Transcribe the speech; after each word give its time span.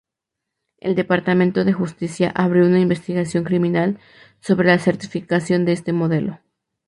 El 0.79 0.95
Departamento 0.95 1.63
de 1.63 1.73
Justicia 1.73 2.31
abrió 2.33 2.65
una 2.65 2.79
investigación 2.79 3.43
criminal 3.43 3.99
sobre 4.39 4.69
la 4.69 4.79
certificación 4.79 5.63
de 5.63 5.73
este 5.73 5.93
modelo. 5.93 6.39